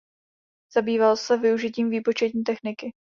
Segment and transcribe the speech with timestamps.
[0.75, 2.93] Zabýval se využitím výpočetní techniky.